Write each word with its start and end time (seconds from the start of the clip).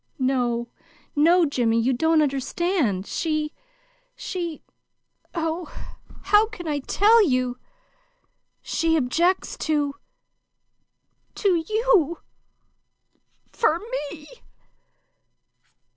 "No, 0.17 0.67
no, 1.15 1.45
Jimmy, 1.45 1.79
you 1.79 1.93
don't 1.93 2.23
understand! 2.23 3.05
She 3.05 3.53
she 4.15 4.63
oh, 5.35 5.71
how 6.23 6.47
can 6.47 6.67
I 6.67 6.79
tell 6.79 7.23
you? 7.23 7.59
she 8.63 8.95
objects 8.97 9.55
to 9.59 9.93
to 11.35 11.49
YOU 11.67 12.17
for 13.51 13.77
ME." 14.11 14.27